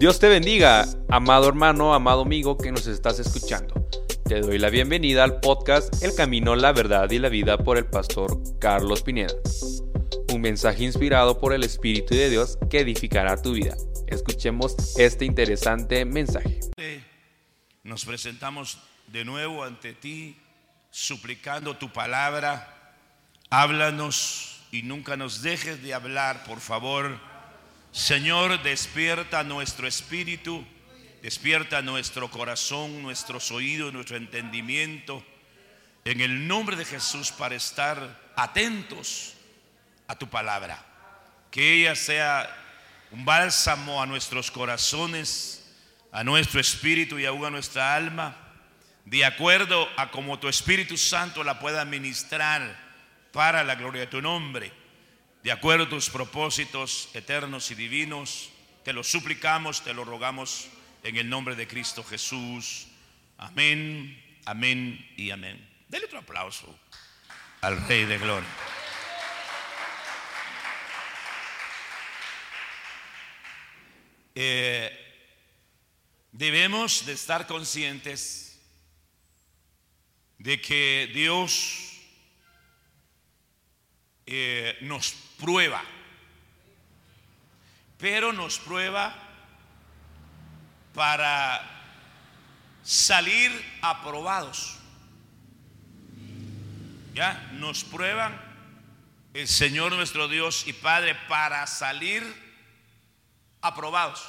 [0.00, 3.86] Dios te bendiga, amado hermano, amado amigo que nos estás escuchando.
[4.24, 7.84] Te doy la bienvenida al podcast El Camino, la Verdad y la Vida por el
[7.84, 9.34] pastor Carlos Pineda.
[10.32, 13.76] Un mensaje inspirado por el Espíritu de Dios que edificará tu vida.
[14.06, 16.60] Escuchemos este interesante mensaje.
[17.82, 18.78] Nos presentamos
[19.08, 20.34] de nuevo ante ti,
[20.90, 22.94] suplicando tu palabra.
[23.50, 27.29] Háblanos y nunca nos dejes de hablar, por favor
[27.92, 30.64] Señor, despierta nuestro espíritu,
[31.22, 35.24] despierta nuestro corazón, nuestros oídos, nuestro entendimiento,
[36.04, 39.34] en el nombre de Jesús para estar atentos
[40.06, 40.86] a tu palabra.
[41.50, 42.48] Que ella sea
[43.10, 45.68] un bálsamo a nuestros corazones,
[46.12, 48.36] a nuestro espíritu y aún a nuestra alma,
[49.04, 52.78] de acuerdo a como tu Espíritu Santo la pueda ministrar
[53.32, 54.79] para la gloria de tu nombre
[55.42, 58.50] de acuerdo a tus propósitos eternos y divinos.
[58.84, 60.68] Te lo suplicamos, te lo rogamos
[61.02, 62.88] en el nombre de Cristo Jesús.
[63.38, 65.66] Amén, amén y amén.
[65.88, 66.78] Dele otro aplauso
[67.62, 68.48] al Rey de Gloria.
[74.34, 74.96] Eh,
[76.32, 78.60] debemos de estar conscientes
[80.38, 81.89] de que Dios
[84.32, 85.82] eh, nos prueba,
[87.98, 89.12] pero nos prueba
[90.94, 91.60] para
[92.84, 93.50] salir
[93.82, 94.76] aprobados.
[97.12, 98.40] Ya nos prueban
[99.34, 102.22] el Señor nuestro Dios y Padre para salir
[103.60, 104.24] aprobados.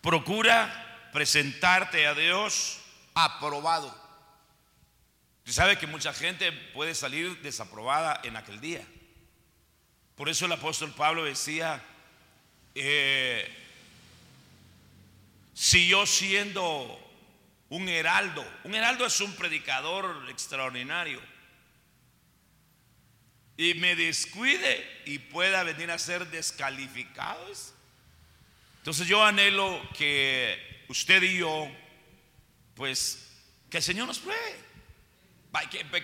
[0.00, 2.78] Procura presentarte a Dios
[3.14, 4.01] aprobado.
[5.44, 8.86] Usted sabe que mucha gente puede salir desaprobada en aquel día.
[10.14, 11.82] Por eso el apóstol Pablo decía,
[12.74, 13.48] eh,
[15.52, 16.98] si yo siendo
[17.70, 21.20] un heraldo, un heraldo es un predicador extraordinario,
[23.56, 27.46] y me descuide y pueda venir a ser descalificado,
[28.78, 31.70] entonces yo anhelo que usted y yo,
[32.74, 33.28] pues,
[33.70, 34.71] que el Señor nos pruebe.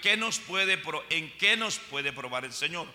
[0.03, 2.87] ¿Qué nos puede, ¿En qué nos puede probar el Señor?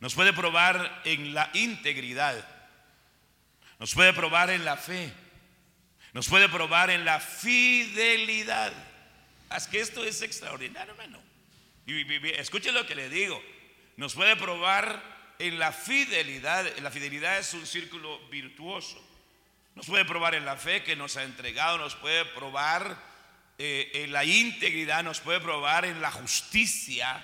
[0.00, 2.48] Nos puede probar en la integridad.
[3.78, 5.12] Nos puede probar en la fe.
[6.12, 8.72] Nos puede probar en la fidelidad.
[9.54, 11.20] Es que esto es extraordinario, hermano.
[12.38, 13.42] Escuche lo que le digo.
[13.96, 15.02] Nos puede probar
[15.38, 16.66] en la fidelidad.
[16.78, 19.02] La fidelidad es un círculo virtuoso.
[19.74, 21.78] Nos puede probar en la fe que nos ha entregado.
[21.78, 23.09] Nos puede probar
[23.62, 27.22] eh, en la integridad, nos puede probar en la justicia.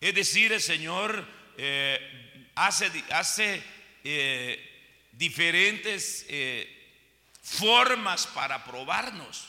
[0.00, 1.24] Es decir, el Señor
[1.56, 3.62] eh, hace, hace
[4.02, 6.26] eh, diferentes
[7.40, 9.46] formas para probarnos.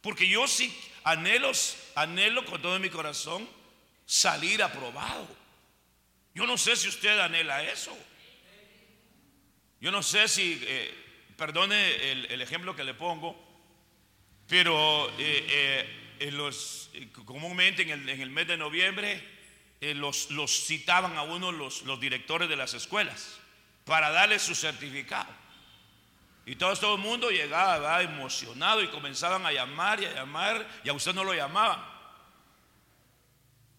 [0.00, 1.50] Porque yo sí anhelo,
[1.96, 3.50] anhelo con todo mi corazón
[4.06, 5.26] salir aprobado.
[6.36, 7.98] Yo no sé si usted anhela eso.
[9.80, 10.64] Yo no sé si,
[11.36, 13.43] perdone el ejemplo que le pongo,
[14.48, 15.46] pero eh,
[16.18, 19.22] eh, eh, comúnmente en el, mes de noviembre
[19.80, 20.28] los,
[20.66, 23.38] citaban a uno los, los, directores de las escuelas
[23.84, 25.32] para darle su certificado.
[26.46, 30.88] Y todo, todo el mundo llegaba emocionado y comenzaban a llamar y a llamar y
[30.88, 31.82] a usted no lo llamaban.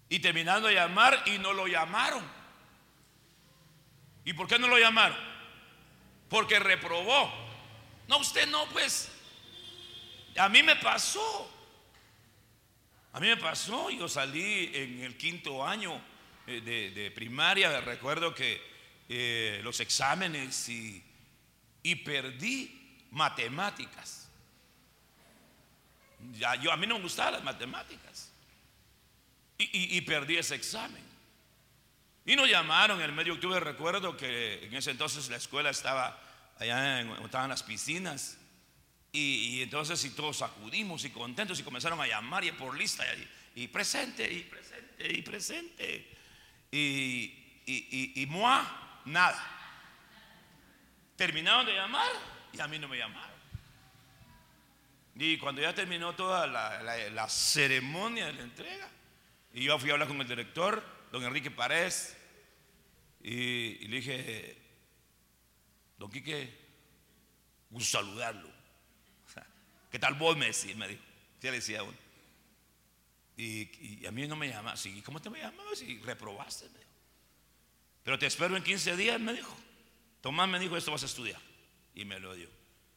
[0.10, 2.24] Y terminando de llamar y no lo llamaron.
[4.24, 5.18] ¿Y por qué no lo llamaron?
[6.30, 7.32] Porque reprobó.
[8.08, 9.15] No, usted no, pues
[10.38, 11.52] a mí me pasó.
[13.14, 16.02] A mí me pasó, yo salí en el quinto año
[16.48, 18.62] eh, de, primaria, recuerdo que
[19.08, 21.02] eh, los exámenes y,
[22.04, 24.28] perdí matemáticas.
[26.34, 28.32] Ya, yo, a mí no me gustaban las matemáticas.
[29.58, 31.02] Y, perdí ese examen.
[32.26, 35.70] Y nos llamaron en el medio de octubre, recuerdo que en ese entonces la escuela
[35.70, 36.20] estaba
[36.60, 38.38] allá, en, estaban las piscinas.
[39.18, 43.06] Y, entonces y todos acudimos y contentos y comenzaron a llamar y por lista
[43.56, 46.18] y, presente y presente y presente.
[46.70, 48.28] Y, y,
[49.06, 49.52] nada.
[51.16, 52.12] Terminaron de llamar
[52.52, 53.36] y a mí no me llamaron.
[55.16, 58.90] Y cuando ya terminó toda la, ceremonia de la entrega,
[59.54, 60.84] y yo fui a hablar con el director,
[61.14, 62.18] don Enrique Párez,
[63.22, 64.58] y, le dije,
[65.98, 66.54] don Quique,
[67.70, 68.55] gusto saludarlo.
[69.96, 70.76] ¿Qué tal vos, Messi?
[70.76, 71.02] Me dijo.
[71.42, 71.98] le decía uno.
[73.38, 74.74] Y, a mí no me llama.
[74.84, 75.82] ¿Y cómo te me llamabas?
[75.84, 76.66] Y reprobaste.
[76.66, 76.92] Me dijo.
[78.04, 79.56] Pero te espero en 15 días, me dijo.
[80.20, 81.40] Tomás me dijo, esto vas a estudiar.
[81.94, 82.50] Y me lo dio.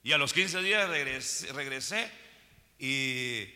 [0.02, 2.10] Y a los 15 días regresé,
[2.80, 3.46] y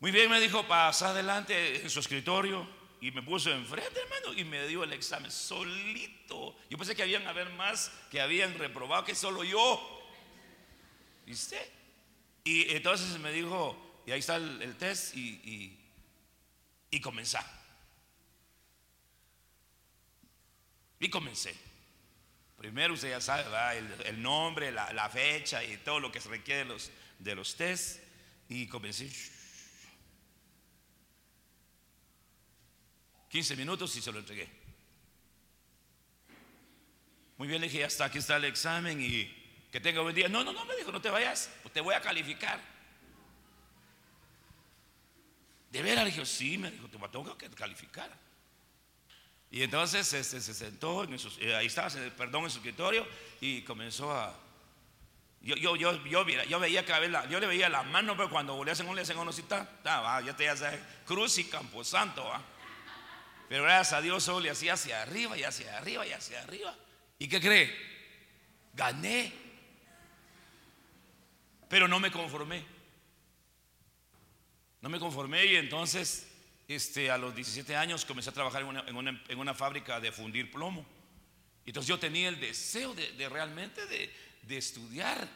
[0.00, 2.68] muy bien me dijo, pasa adelante en su escritorio
[3.00, 6.56] y me puso enfrente, hermano, y me dio el examen solito.
[6.68, 9.93] Yo pensé que habían haber más que habían reprobado que solo yo.
[11.26, 11.58] ¿Viste?
[12.44, 15.78] Y entonces me dijo, y ahí está el, test, y, y,
[16.90, 17.00] y.
[21.00, 21.54] Y comencé.
[22.56, 26.64] Primero usted ya sabe El, nombre, la, fecha y todo lo que se requiere de
[26.66, 28.00] los, de los test.
[28.48, 29.10] Y comencé.
[33.28, 34.48] 15 minutos y se lo entregué.
[37.36, 39.43] Muy bien, le dije, hasta aquí está el examen y
[39.74, 40.28] que tenga buen día.
[40.28, 42.60] No, no, no, me dijo, no te vayas, te voy a calificar.
[45.68, 48.08] De veras, le dije, sí, me dijo, te tengo que calificar.
[49.50, 53.04] Y entonces este, se sentó, en eh, ahí estaba, perdón, en su escritorio
[53.40, 54.38] y comenzó a...
[55.40, 56.92] Yo, yo, yo, yo, yo veía que
[57.28, 59.80] yo le veía la mano, pero cuando le hacen un le hacen uno, está,
[60.24, 62.40] ya te ya sabes, cruz y camposanto, ¿va?
[63.48, 66.76] Pero gracias a Dios solo le hacía hacia arriba y hacia arriba y hacia arriba.
[67.18, 67.76] ¿Y qué cree?
[68.72, 69.43] Gané.
[71.74, 72.64] Pero no me conformé.
[74.80, 76.32] No me conformé y entonces
[76.68, 80.86] este, a los 17 años comencé a trabajar en una, fábrica de fundir plomo.
[81.66, 85.28] Entonces yo tenía el deseo de, realmente de, estudiar.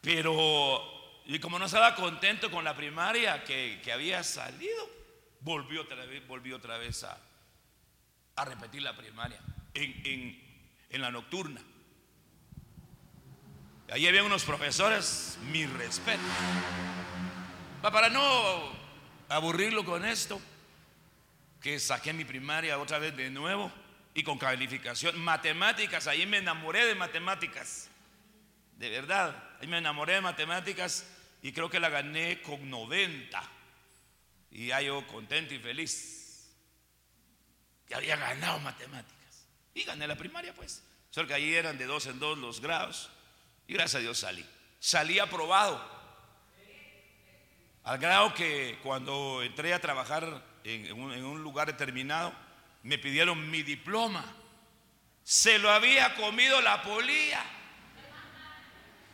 [0.00, 0.80] Pero,
[1.26, 4.88] y como no estaba contento con la primaria que, había salido,
[5.40, 7.20] volvió otra vez, volví otra vez a,
[8.44, 9.40] repetir la primaria
[9.74, 10.40] en,
[10.88, 11.60] en la nocturna.
[13.92, 16.20] Ahí había unos profesores, mi respeto.
[17.82, 18.72] Para no
[19.28, 20.40] aburrirlo con esto,
[21.60, 23.72] que saqué mi primaria otra vez de nuevo
[24.14, 25.18] y con calificación.
[25.18, 27.88] Matemáticas, ahí me enamoré de matemáticas.
[28.76, 31.04] De verdad, ahí me enamoré de matemáticas
[31.42, 33.42] y creo que la gané con 90.
[34.52, 36.48] Y ya yo contento y feliz.
[37.88, 39.46] Que había ganado matemáticas.
[39.74, 40.84] Y gané la primaria, pues.
[41.10, 43.10] Solo que ahí eran de dos en dos los grados.
[43.70, 44.44] Y gracias a Dios salí.
[44.80, 45.80] Salí aprobado.
[47.84, 52.34] Al grado que cuando entré a trabajar en, un, lugar determinado,
[52.82, 54.24] me pidieron mi diploma.
[55.22, 57.44] Se lo había comido la polilla.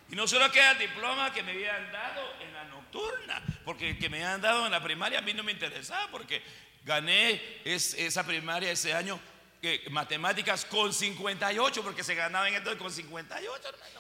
[0.09, 3.99] Y no solo queda el diploma que me habían dado en la nocturna, porque el
[3.99, 6.43] que me habían dado en la primaria a mí no me interesaba, porque
[6.83, 9.21] gané esa primaria ese año,
[9.61, 13.96] que, matemáticas con 58, porque se ganaba en esto con 58, hermano.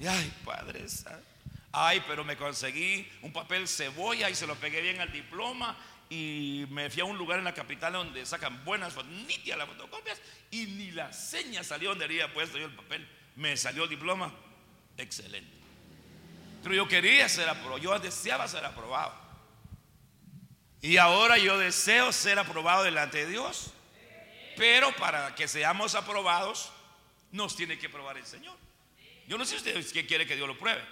[0.00, 1.26] Ay, Padre Santo.
[1.72, 5.76] Ay, pero me conseguí un papel cebolla y se lo pegué bien al diploma
[6.10, 10.20] y me fui a un lugar en la capital donde sacan buenas nítidas las fotocopias
[10.50, 13.08] y ni la seña salió donde había puesto yo el papel.
[13.36, 14.30] Me salió el diploma.
[14.98, 15.50] Excelente.
[16.62, 19.14] Pero yo quería ser aprobado, yo deseaba ser aprobado.
[20.82, 23.72] Y ahora yo deseo ser aprobado delante de Dios.
[24.56, 26.70] Pero para que seamos aprobados,
[27.30, 28.56] nos tiene que probar el Señor.
[29.32, 30.82] Yo no sé usted quiere que Dios lo pruebe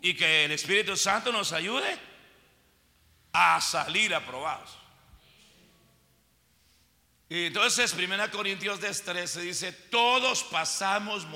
[0.00, 1.98] y que el Espíritu Santo nos ayude
[3.30, 4.70] a salir aprobados.
[7.28, 11.26] Y entonces, 1 Corintios 13 dice, todos pasamos,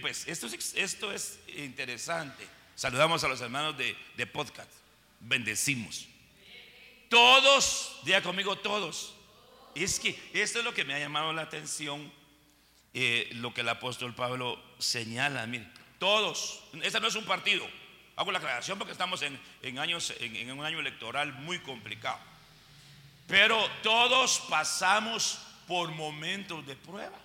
[0.00, 2.44] pues, esto es, esto es interesante.
[2.74, 4.72] Saludamos a los hermanos de, de podcast,
[5.20, 6.08] bendecimos.
[7.08, 9.14] Todos, diga conmigo todos.
[9.76, 12.12] Es que esto es lo que me ha llamado la atención,
[12.94, 15.68] eh, lo que el apóstol Pablo señala, mire,
[15.98, 17.66] todos, este no es un partido,
[18.16, 22.18] Hago la aclaración porque estamos en, años, en, un año electoral muy complicado.
[23.26, 27.18] Pero todos pasamos por momentos de prueba.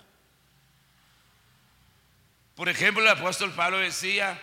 [2.56, 4.42] Por ejemplo, el apóstol Pablo decía,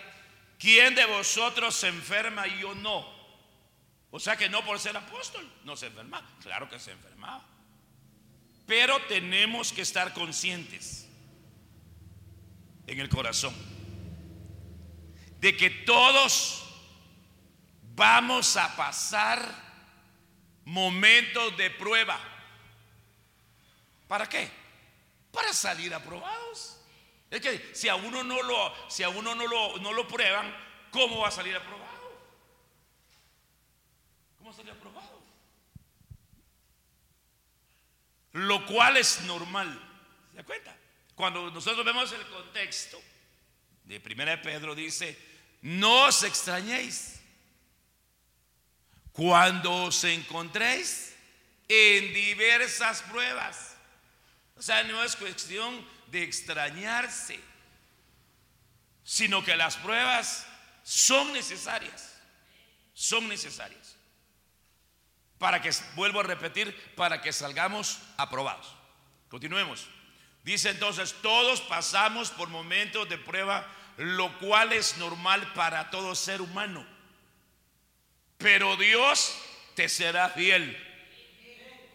[0.58, 3.12] ¿quién de vosotros se enferma y yo no?
[4.10, 6.22] O sea que no por ser apóstol, no se enferma.
[6.42, 7.44] Claro que se enfermaba.
[8.66, 11.03] Pero tenemos que estar conscientes
[12.86, 13.54] en el corazón
[15.44, 16.64] de que todos
[17.94, 19.46] vamos a pasar
[20.64, 22.18] momentos de prueba.
[24.08, 24.50] ¿Para qué?
[25.30, 26.80] Para salir aprobados.
[27.30, 30.50] Es que si a uno no lo, si a uno no lo, no lo prueban,
[30.90, 31.84] ¿cómo va a salir aprobado?
[34.38, 35.22] ¿Cómo salir aprobado?
[38.32, 39.78] Lo cual es normal.
[40.30, 40.74] ¿Se da cuenta?
[41.14, 43.00] Cuando nosotros vemos el contexto
[43.84, 45.16] de Primera de Pedro dice,
[45.62, 47.20] no os extrañéis
[49.12, 51.14] cuando os encontréis
[51.68, 53.76] en diversas pruebas.
[54.56, 57.38] O sea, no es cuestión de extrañarse,
[59.04, 60.46] sino que las pruebas
[60.82, 62.20] son necesarias.
[62.92, 63.96] Son necesarias.
[65.38, 68.74] Para que, vuelvo a repetir, para que salgamos aprobados.
[69.28, 69.88] Continuemos.
[70.44, 76.42] Dice entonces, todos pasamos por momentos de prueba, lo cual es normal para todo ser
[76.42, 76.86] humano.
[78.36, 79.34] Pero Dios
[79.74, 80.76] te será fiel.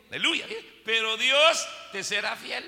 [0.10, 0.48] Aleluya.
[0.84, 2.68] Pero Dios te será fiel.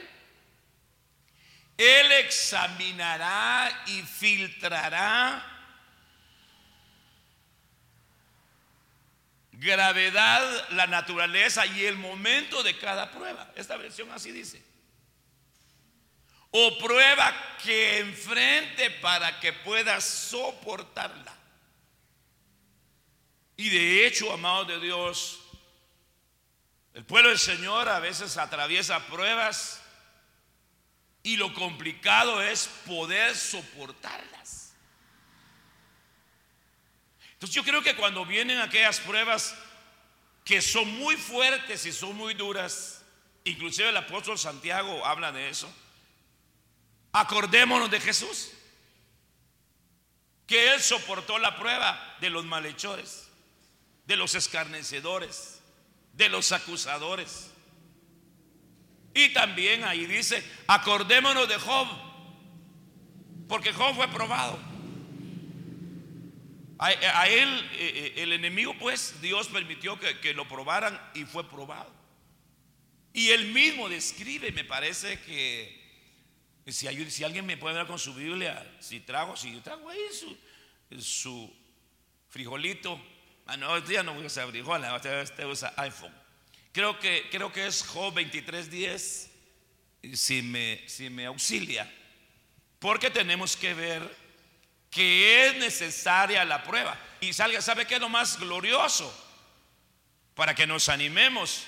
[1.78, 5.48] Él examinará y filtrará
[9.54, 13.52] gravedad, la naturaleza y el momento de cada prueba.
[13.56, 14.71] Esta versión así dice.
[16.52, 21.34] O prueba que enfrente para que puedas soportarla.
[23.56, 25.40] Y de hecho, amado de Dios,
[26.94, 29.82] el pueblo del Señor a veces atraviesa pruebas
[31.24, 34.74] y lo complicado es poder soportarlas.
[37.34, 39.56] Entonces yo creo que cuando vienen aquellas pruebas
[40.44, 43.04] que son muy fuertes y son muy duras,
[43.46, 45.72] inclusive el apóstol Santiago habla de eso,
[47.12, 48.52] acordémonos de Jesús,
[50.48, 53.28] que él soportó la prueba de los malhechores,
[54.06, 55.62] de los escarnecedores
[56.14, 57.52] de los acusadores.
[59.14, 61.88] Y también ahí dice, acordémonos de Job,
[63.48, 64.60] porque Job fue probado.
[66.80, 71.94] A, él, eh, eh, el enemigo, pues Dios permitió que, lo probaran y fue probado.
[73.14, 75.81] Y él mismo describe, me parece que
[76.68, 80.00] si, alguien me puede ver con su Biblia, si trago, si trago ahí
[81.00, 81.54] su,
[82.30, 83.00] frijolito,
[83.48, 86.14] Ah, no, hoy día no voy a usar frijoles, usted usa iPhone.
[86.72, 89.30] Creo que, creo que es Job 23:10,
[90.14, 91.92] si me, si me auxilia.
[92.80, 94.18] Porque tenemos que ver
[94.90, 96.98] que es necesaria la prueba.
[97.20, 99.14] Y salga, ¿sabe qué es lo más glorioso?
[100.34, 101.66] Para que nos animemos.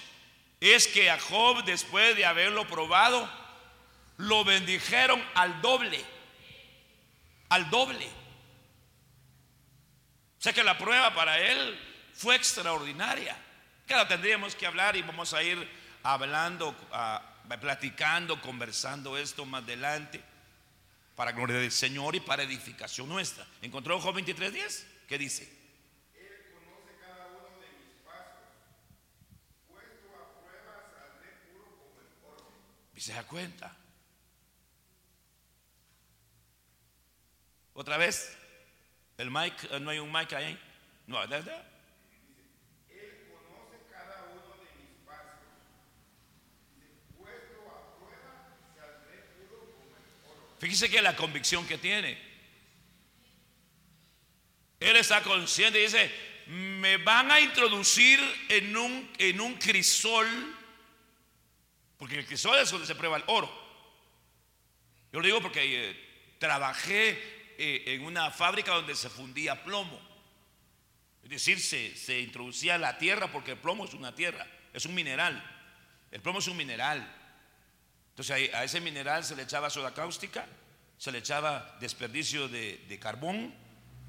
[0.61, 3.29] Es que a Job, después de haberlo probado,
[4.23, 6.03] lo bendijeron al doble.
[7.49, 8.07] Al doble.
[10.39, 11.79] O sea que la prueba para él
[12.13, 13.37] fue extraordinaria.
[13.87, 15.69] Claro, tendríamos que hablar y vamos a ir
[16.03, 16.75] hablando,
[17.61, 20.21] platicando, conversando esto más adelante
[21.15, 23.45] para gloria del Señor y para edificación nuestra.
[23.61, 24.85] ¿Encontró Job 23.10?
[25.07, 25.43] ¿Qué dice?
[26.15, 28.49] Él conoce cada uno de mis pasos.
[29.69, 32.51] Puesto a prueba saldré puro como el oro.
[32.95, 33.77] ¿Y se da cuenta?
[37.83, 38.33] Otra vez.
[39.17, 40.57] El mic, eh, no hay un mic ahí.
[41.05, 41.67] No, ¿verdad?
[42.89, 45.35] Él conoce cada uno de mis pasos.
[47.17, 50.57] Puesto a saldré puro como el oro.
[50.61, 52.17] Fíjese que la convicción que tiene.
[54.79, 56.09] Él está consciente y dice,
[56.47, 60.55] me van a introducir en un, en un crisol,
[61.97, 63.51] porque el crisol es donde se prueba el oro.
[65.11, 69.99] Yo lo digo porque eh, trabajé eh, en una fábrica donde se fundía plomo.
[71.23, 74.93] Es decir, se, se introducía la tierra porque el plomo es una tierra, es un
[74.93, 75.41] mineral.
[76.11, 77.07] El plomo es un mineral.
[78.09, 80.45] Entonces a ese mineral se le echaba soda cáustica,
[80.97, 83.53] se le echaba desperdicio de, de carbón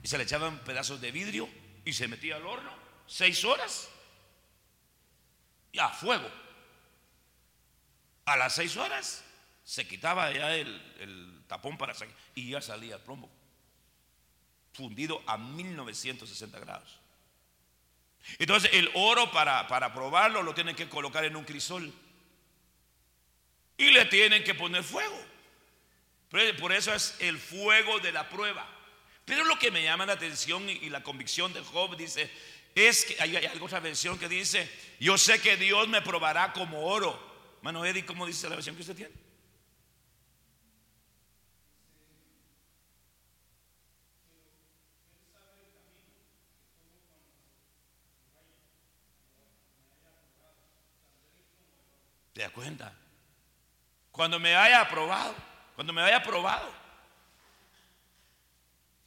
[0.03, 1.49] y se le echaban pedazos de vidrio
[1.85, 3.89] y se metía al horno seis horas
[5.73, 6.31] y a fuego.
[8.27, 9.24] A las seis horas
[9.65, 13.31] se quitaba ya el, tapón para salir y ya salía el plomo
[14.73, 16.99] fundido a 1960 grados.
[18.39, 21.93] Entonces el oro para, para probarlo lo tienen que colocar en un crisol
[23.77, 25.19] y le tienen que poner fuego.
[26.59, 28.69] Por eso es el fuego de la prueba.
[29.25, 32.31] Pero lo que me llama la atención y, la convicción de Job dice,
[32.75, 34.69] es que hay, hay otra versión que dice,
[34.99, 37.33] yo sé que Dios me probará como oro.
[37.63, 39.15] Mano Eddie, ¿cómo dice la versión que usted tiene?
[52.35, 52.93] ¿Te das cuenta?
[54.11, 55.35] Cuando me haya aprobado,
[55.77, 56.71] cuando me haya aprobado.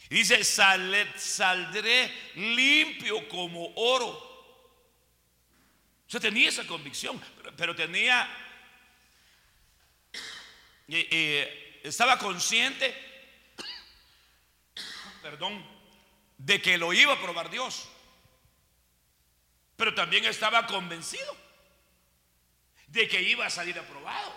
[0.09, 4.23] Dice, saldré limpio como oro.
[6.07, 7.21] Yo tenía esa convicción,
[7.57, 8.29] pero, tenía,
[10.87, 12.95] eh, eh, estaba consciente,
[15.21, 15.65] perdón,
[16.37, 17.89] de que lo iba a probar Dios.
[19.75, 21.46] Pero también estaba convencido
[22.87, 24.33] de que iba a salir aprobado.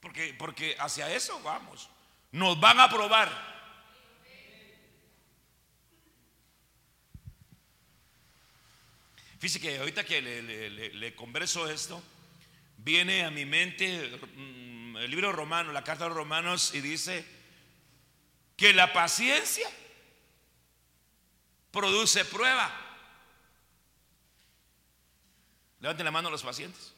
[0.00, 1.88] porque, porque hacia eso vamos.
[2.32, 3.56] Nos van a probar.
[9.38, 12.02] Fíjese que ahorita que le, converso esto,
[12.78, 17.24] viene a mi mente mm, el libro romano, la carta de los romanos, y dice
[18.56, 19.68] que la paciencia
[21.70, 22.85] produce prueba.
[25.86, 26.92] Levanten la mano los pacientes.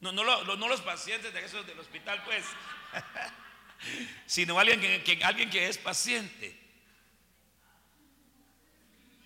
[0.00, 0.22] No, no,
[0.68, 2.44] los pacientes de esos del hospital, pues,
[4.26, 6.54] sino alguien que, alguien que es paciente.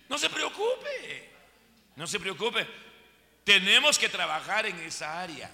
[0.07, 1.33] No se preocupe,
[1.97, 2.65] no se preocupe.
[3.43, 5.53] Tenemos que trabajar en esa área.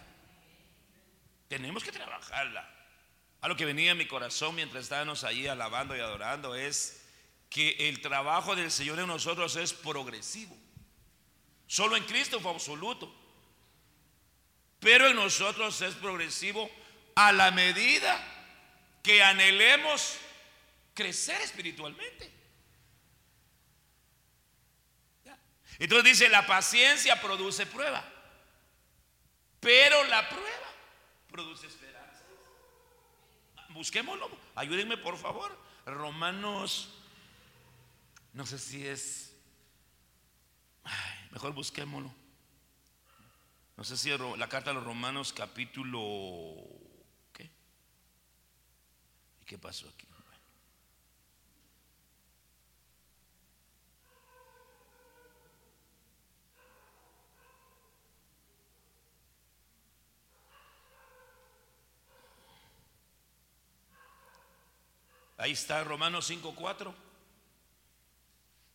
[1.48, 2.72] Tenemos que trabajarla.
[3.41, 7.03] A lo que venía en mi corazón mientras estábamos ahí alabando y adorando es
[7.50, 10.55] que el trabajo del Señor en nosotros es progresivo.
[11.65, 13.25] Solo en Cristo fue absoluto.
[14.86, 16.70] Pero en nosotros es progresivo
[17.15, 18.24] a la medida
[19.01, 20.15] que anhelemos
[20.94, 22.32] crecer espiritualmente.
[25.80, 28.08] Entonces dice, la paciencia produce prueba,
[29.60, 30.70] pero la prueba
[31.32, 32.24] produce esperanza.
[33.70, 35.60] Busquémoslo, ayúdenme por favor.
[35.88, 36.94] Romanos,
[38.34, 39.34] no sé si es,
[41.32, 42.25] mejor busquémoslo.
[43.77, 46.55] No sé si la carta de los Romanos capítulo,
[47.34, 47.50] ¿qué?
[49.41, 50.08] ¿Y qué pasó aquí?
[65.38, 66.91] Ahí está Romanos 5:4.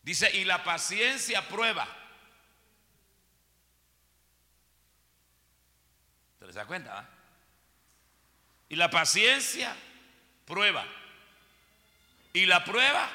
[0.03, 2.00] Dice, y la paciencia prueba.
[6.51, 7.09] ¿Se da cuenta?
[8.67, 9.73] Y la paciencia
[10.45, 10.85] prueba.
[12.33, 13.09] Y la prueba,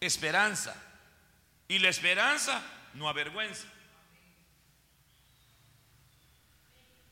[0.00, 0.74] esperanza.
[1.66, 2.62] Y la esperanza
[2.94, 3.66] no avergüenza.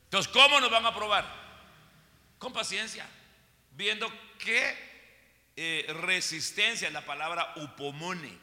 [0.05, 1.25] Entonces, ¿cómo nos van a probar?
[2.37, 3.05] Con paciencia
[3.71, 4.77] viendo qué
[5.55, 8.37] eh, resistencia en la palabra upomone.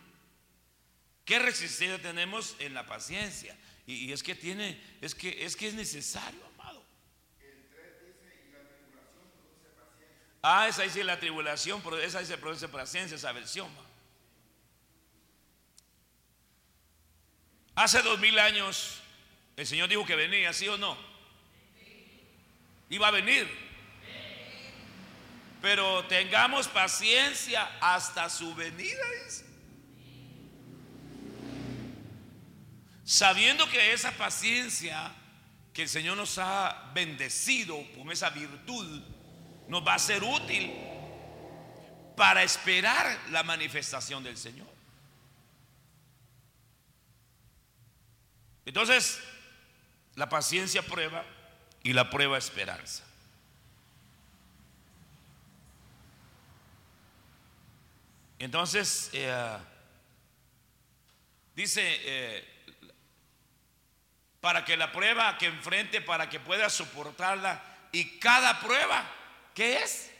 [1.25, 3.57] ¿Qué resistencia tenemos en la paciencia?
[3.87, 6.85] Y, es que tiene, es que es que es necesario, amado.
[10.43, 13.69] Ah, esa dice la tribulación, esa dice produce paciencia, esa versión.
[17.75, 19.01] Hace dos mil años
[19.57, 20.97] el Señor dijo que venía, ¿sí o no?
[22.89, 23.47] Iba a venir.
[25.61, 29.05] Pero tengamos paciencia hasta su venida.
[33.11, 35.13] Sabiendo que esa paciencia
[35.73, 39.03] que el Señor nos ha bendecido con esa virtud
[39.67, 40.73] nos va a ser útil
[42.17, 44.69] para esperar la manifestación del Señor.
[48.65, 49.19] Entonces,
[50.15, 51.25] la paciencia prueba
[51.83, 53.03] y la prueba esperanza.
[58.39, 59.59] Entonces, eh,
[61.57, 62.60] dice, eh,
[64.41, 69.05] para que la prueba que enfrente, para que pueda soportarla, y cada prueba,
[69.55, 70.11] ¿qué es?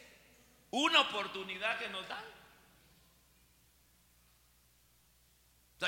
[0.71, 2.25] Una oportunidad que nos dan.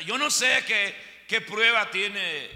[0.06, 2.50] Yo no sé qué, prueba tiene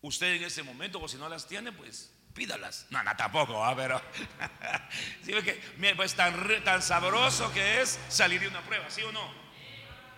[0.00, 2.86] usted en ese momento, o si no las tiene, pues pídalas.
[2.90, 3.92] No, no, tampoco, a ver
[5.22, 9.32] ¿sí que, pues tan, tan sabroso que es salir de una prueba, ¿sí o no?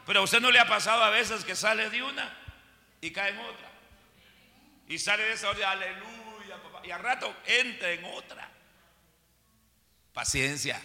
[0.06, 2.40] Pero a usted no le ha pasado a veces que sale de una
[3.00, 3.70] y cae en otra.
[4.88, 6.60] Y sale de esa otra, aleluya.
[6.84, 8.50] Y al rato entra en otra.
[10.12, 10.80] Paciencia.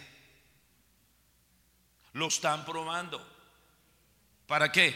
[2.12, 3.34] Lo están probando.
[4.46, 4.94] ¿Para qué?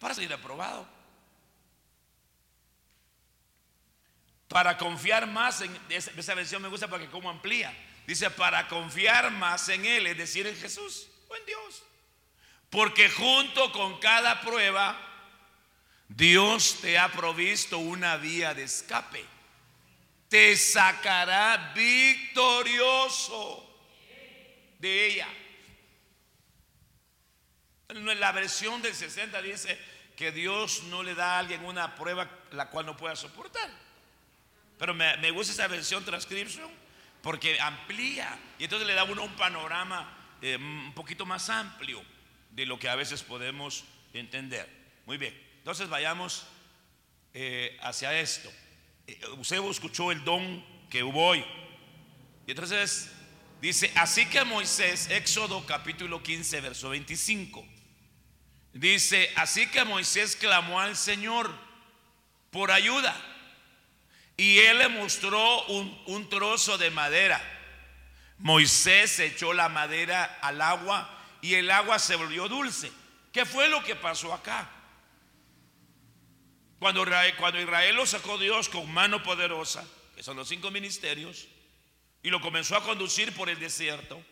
[0.00, 0.98] Para seguir aprobado.
[4.48, 7.72] para confiar más en esa, versión me gusta porque como amplía.
[8.06, 11.82] Dice, para confiar más en Él, es decir, en Jesús o en Dios.
[12.70, 14.98] Porque junto con cada prueba,
[16.08, 19.24] Dios te ha provisto una vía de escape.
[20.28, 23.64] Te sacará victorioso
[24.78, 25.28] de ella.
[27.88, 29.78] La versión del 60 dice
[30.16, 33.70] que Dios no le da a alguien una prueba la cual no pueda soportar.
[34.78, 36.70] Pero me, gusta esa versión transcription
[37.22, 42.02] porque amplía y entonces le da uno un panorama eh, un poquito más amplio
[42.50, 44.68] de lo que a veces podemos entender.
[45.06, 46.46] Muy bien, entonces vayamos
[47.34, 48.50] eh, hacia esto.
[49.06, 51.44] Eh, usted escuchó el don que hubo hoy.
[52.46, 53.10] Y entonces
[53.60, 57.66] dice, así que Moisés, Éxodo capítulo 15, verso 25,
[58.72, 61.54] dice, así que Moisés clamó al Señor
[62.50, 63.14] por ayuda.
[64.38, 67.42] Y él le mostró un, un trozo de madera.
[68.38, 71.10] Moisés echó la madera al agua
[71.42, 72.90] y el agua se volvió dulce.
[73.34, 74.70] ¿Qué fue lo que pasó acá?
[76.78, 81.48] Cuando Israel, lo sacó Dios con mano poderosa, que son los cinco ministerios,
[82.22, 84.22] y lo comenzó a conducir por el desierto,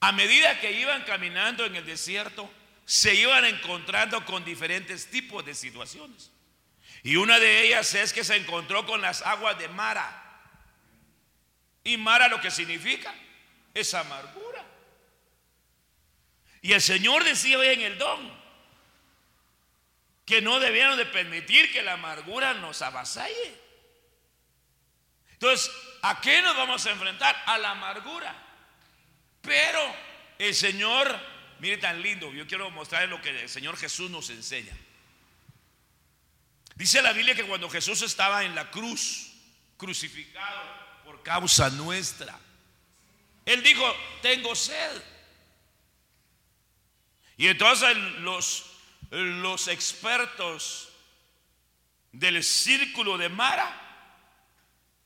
[0.00, 2.50] a medida que iban caminando en el desierto,
[2.84, 6.30] se iban encontrando con diferentes tipos de situaciones.
[7.02, 10.22] Y una de ellas es que se encontró con las aguas de Mara.
[11.82, 13.14] Y Mara lo que significa
[13.72, 14.64] es amargura.
[16.62, 18.35] Y el Señor decía en el don
[20.26, 23.60] que no debíamos de permitir que la amargura nos avasalle.
[25.30, 25.70] Entonces,
[26.02, 27.40] ¿a qué nos vamos a enfrentar?
[27.46, 28.34] A la amargura.
[29.40, 29.80] Pero
[30.38, 31.16] el Señor,
[31.60, 34.76] mire tan lindo, yo quiero mostrarles lo que el Señor Jesús nos enseña.
[36.74, 39.32] Dice la Biblia que cuando Jesús estaba en la cruz,
[39.76, 40.60] crucificado
[41.04, 42.36] por causa nuestra,
[43.44, 43.84] Él dijo,
[44.22, 45.02] tengo sed.
[47.36, 48.75] Y entonces los,
[49.10, 50.88] los expertos
[52.12, 53.82] del círculo de Mara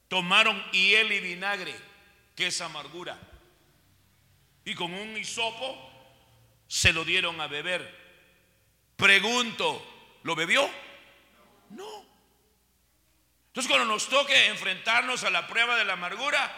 [0.09, 1.75] tomaron hiel y vinagre,
[2.35, 3.19] que es amargura,
[4.65, 5.91] y con un hisopo
[6.67, 7.99] se lo dieron a beber.
[8.97, 10.69] Pregunto, ¿lo bebió?
[11.71, 12.05] No.
[13.49, 16.51] Entonces cuando nos toque enfrentarnos a la prueba de la amargura,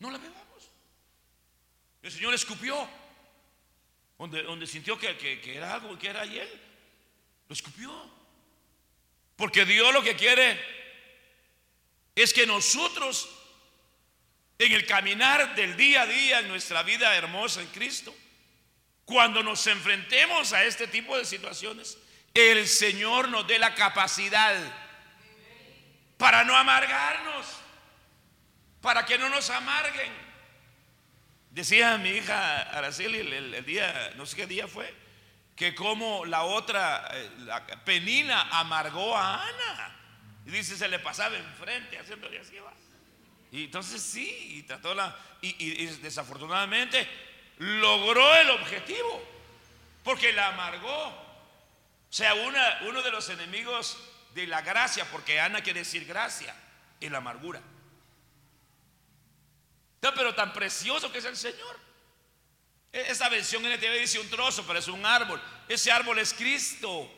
[0.00, 0.70] no la bebamos.
[2.02, 3.01] El Señor escupió.
[4.28, 6.48] Donde, sintió que, que, era algo, que era hiel,
[7.48, 7.90] lo escupió.
[9.34, 10.60] Porque Dios lo que quiere
[12.14, 13.28] es que nosotros,
[14.58, 18.14] en el caminar del día a día, en nuestra vida hermosa en Cristo,
[19.04, 21.98] cuando nos enfrentemos a este tipo de situaciones,
[22.32, 24.54] el Señor nos dé la capacidad
[26.16, 27.46] para no amargarnos,
[28.80, 30.31] para que no nos amarguen.
[31.52, 34.92] Decía mi hija Araceli el, día, no sé qué día fue,
[35.54, 37.30] que como la otra, eh,
[37.84, 39.96] Penina amargó a Ana.
[40.46, 42.58] Y dice, se le pasaba enfrente haciéndole así.
[42.58, 42.72] Va.
[43.50, 47.06] Y entonces sí, y trató la, y, desafortunadamente
[47.58, 49.22] logró el objetivo,
[50.02, 51.08] porque la amargó.
[51.08, 53.98] O sea, una, uno de los enemigos
[54.34, 56.56] de la gracia, porque Ana quiere decir gracia,
[56.98, 57.60] es la amargura
[60.10, 61.78] pero tan precioso que es el Señor.
[62.92, 65.40] E, esa versión NTV dice un trozo, pero es un árbol.
[65.68, 67.08] Ese árbol es Cristo,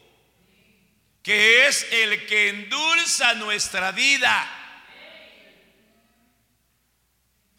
[1.23, 4.61] que es el que endulza nuestra vida.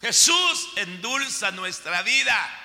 [0.00, 2.62] Jesús endulza nuestra vida.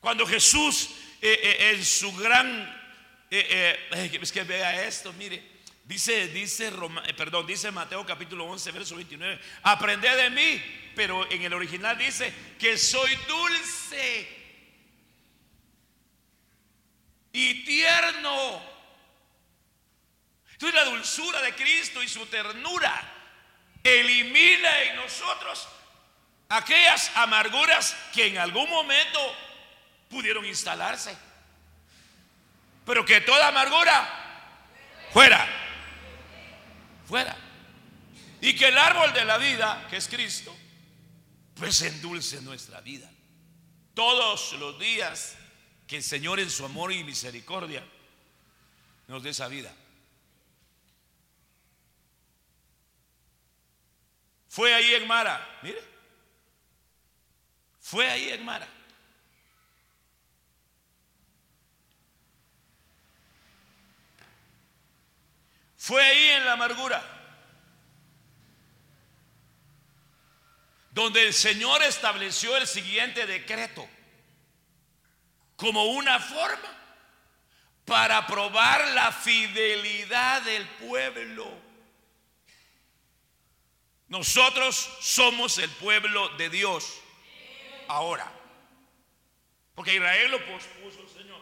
[0.00, 2.74] Cuando Jesús eh, eh, en su gran,
[3.30, 5.57] eh, es que vea esto, mire,
[5.88, 10.62] Dice, dice, eh, perdón, dice Mateo capítulo 11, verso 29, aprended de mí,
[10.94, 14.28] pero en el original dice que soy dulce
[17.32, 18.62] y tierno.
[20.52, 22.92] Entonces la dulzura de Cristo y su ternura
[23.82, 25.66] elimina en nosotros
[26.50, 29.18] aquellas amarguras que en algún momento
[30.10, 31.16] pudieron instalarse.
[32.84, 34.06] Pero que toda amargura
[35.14, 35.64] fuera
[37.08, 37.36] fuera.
[38.40, 40.54] Y que el árbol de la vida, que es Cristo,
[41.54, 43.10] pues endulce nuestra vida.
[43.94, 45.36] Todos los días
[45.86, 47.82] que el Señor en su amor y misericordia
[49.08, 49.74] nos dé esa vida.
[54.48, 55.82] Fue ahí en Mara, mire.
[57.80, 58.68] Fue ahí en Mara.
[65.88, 67.02] Fue ahí en la amargura
[70.90, 73.88] donde el Señor estableció el siguiente decreto
[75.56, 76.76] como una forma
[77.86, 81.50] para probar la fidelidad del pueblo.
[84.08, 87.00] Nosotros somos el pueblo de Dios
[87.86, 88.30] ahora.
[89.74, 91.40] Porque Israel lo pospuso el Señor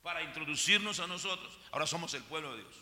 [0.00, 1.58] para introducirnos a nosotros.
[1.72, 2.81] Ahora somos el pueblo de Dios.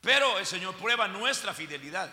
[0.00, 2.12] Pero el Señor prueba nuestra fidelidad.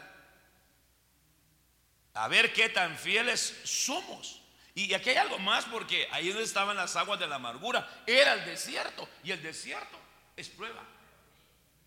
[2.13, 4.41] A ver qué tan fieles somos.
[4.75, 8.33] Y aquí hay algo más porque ahí donde estaban las aguas de la amargura era
[8.33, 9.07] el desierto.
[9.23, 9.97] Y el desierto
[10.35, 10.83] es prueba.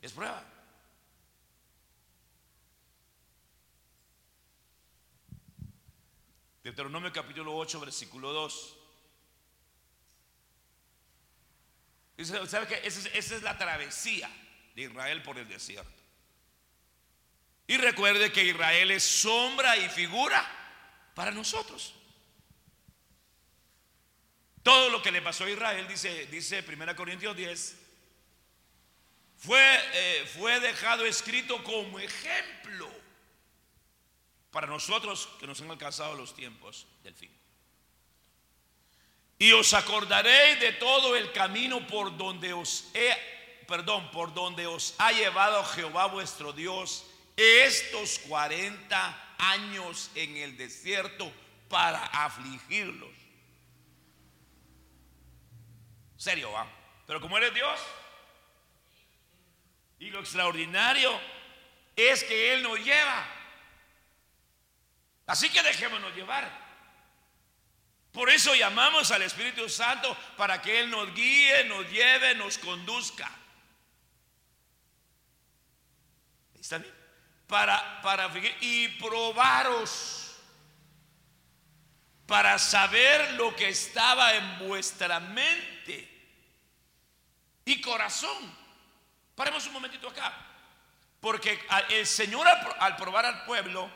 [0.01, 0.43] Es prueba.
[6.63, 8.77] Deuteronomio capítulo 8, versículo 2.
[12.17, 14.31] Dice, ¿sabe es, esa es la travesía
[14.75, 16.03] de Israel por el desierto.
[17.67, 20.45] Y recuerde que Israel es sombra y figura
[21.15, 21.95] para nosotros.
[24.63, 27.77] Todo lo que le pasó a Israel, dice, dice 1 Corintios 10,
[29.39, 32.91] fue, eh, fue dejado escrito como ejemplo
[34.51, 37.31] para nosotros que nos han alcanzado los tiempos del fin.
[39.39, 43.17] Y os acordaréis de todo el camino por donde os he,
[43.71, 47.07] perdón, por donde os ha llevado Jehová vuestro Dios
[47.37, 51.33] estos 40 años en el desierto
[51.69, 53.15] para afligirlos.
[56.17, 56.67] Serio, va.
[57.07, 57.81] Pero como eres Dios,
[60.01, 61.19] y lo extraordinario
[61.97, 63.27] es que Él nos lleva.
[65.27, 66.51] Así que dejémonos llevar.
[68.13, 73.40] Por eso llamamos al Espíritu Santo para que Él nos guíe, nos lleve, nos conduzca.
[77.47, 78.31] Para, para
[78.61, 80.21] y probaros
[82.31, 86.09] para saber lo que estaba en vuestra mente
[87.65, 88.57] y corazón.
[89.35, 90.33] Paremos un momentito acá.
[91.21, 93.91] Porque el Señor al probar al pueblo,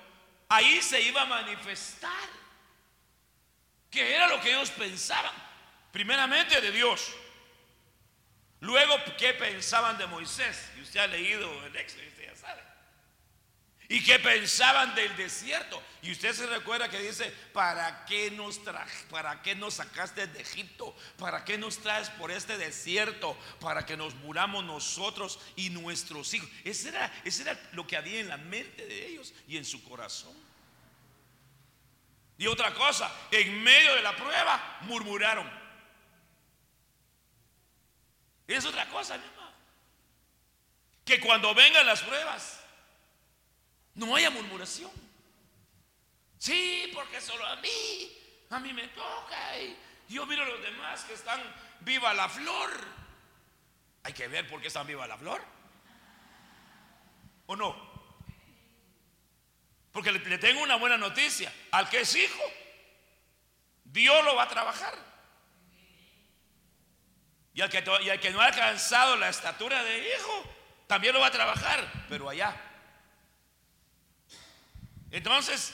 [0.49, 2.29] ahí se iba a manifestar.
[3.89, 5.33] Que era lo que ellos pensaban.
[5.93, 7.15] Primeramente de Dios.
[8.59, 10.73] Luego, ¿qué pensaban de Moisés?
[10.77, 12.03] Y usted ha leído el Éxodo.
[13.95, 15.81] ¿Y qué pensaban del desierto?
[16.03, 18.61] Y usted se recuerda que dice, ¿para qué nos
[19.09, 20.97] para qué nos sacaste de Egipto?
[21.17, 23.39] ¿Para qué nos traes por este desierto?
[23.61, 26.51] Para que nos muramos nosotros y nuestros hijos.
[26.65, 29.85] Ese era, ese era lo que había en la mente de ellos y en su
[29.85, 30.35] corazón.
[32.37, 35.49] Y otra cosa, en medio de la prueba murmuraron.
[38.49, 39.55] Es otra cosa, mi hermano.
[41.05, 42.64] Que cuando vengan las pruebas,
[43.95, 44.91] no haya murmuración.
[46.39, 48.19] Sí, porque solo a mí,
[48.51, 49.59] a mí me toca.
[49.61, 49.77] Y
[50.09, 51.41] yo miro a los demás que están
[51.81, 52.71] viva la flor.
[54.03, 55.43] Hay que ver por qué están viva la flor.
[57.47, 57.95] ¿O no?
[59.93, 61.53] Porque le, tengo una buena noticia.
[61.71, 62.43] Al que es hijo,
[63.85, 64.95] Dios lo va a trabajar.
[67.55, 70.45] Y al, que, y al que no ha alcanzado la estatura de hijo,
[70.89, 72.64] también lo va a trabajar, pero allá.
[75.15, 75.73] Entonces,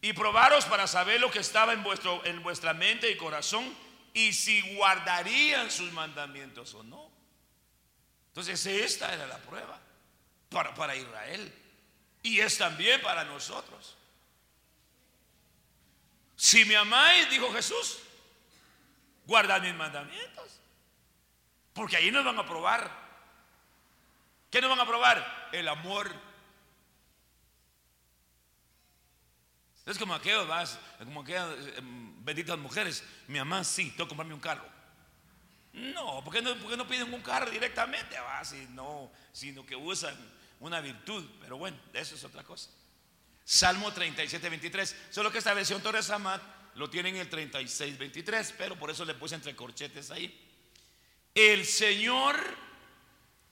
[0.00, 3.76] y probaros para saber lo que estaba en, vuestro, en vuestra mente y corazón
[4.14, 7.10] y si guardarían sus mandamientos o no.
[8.28, 9.78] Entonces esta era la prueba
[10.48, 11.52] para, para Israel
[12.22, 13.98] y es también para nosotros.
[16.36, 17.98] Si me amáis, dijo Jesús,
[19.26, 20.58] guardad mis mandamientos.
[21.74, 22.90] Porque ahí nos van a probar.
[24.50, 25.50] ¿Qué nos van a probar?
[25.52, 26.25] El amor
[29.86, 33.04] Es como aquellos, vas, como aquellas em, benditas mujeres.
[33.28, 34.68] Mi mamá sí, tengo que comprarme un carro.
[35.72, 38.18] No, ¿por qué no, no piden un carro directamente?
[38.18, 40.16] Va, no, sino que usan
[40.58, 41.24] una virtud.
[41.40, 42.68] Pero bueno, eso es otra cosa.
[43.44, 44.96] Salmo 37, 23.
[45.10, 46.42] Solo que esta versión Torres Amat
[46.74, 48.54] lo tiene en el 36, 23.
[48.58, 50.36] Pero por eso le puse entre corchetes ahí.
[51.32, 52.36] El Señor